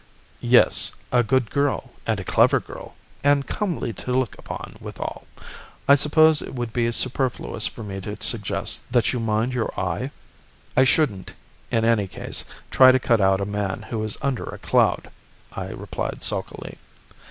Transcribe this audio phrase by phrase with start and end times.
[0.39, 0.93] "Yes.
[1.11, 5.27] A good girl and a clever girl, and comely to look upon withal.
[5.87, 10.09] I suppose it would be superfluous for me to suggest that you mind your eye?"
[10.75, 11.33] "I shouldn't,
[11.69, 15.11] in any case, try to cut out a man who is under a cloud,"
[15.51, 16.79] I replied sulkily.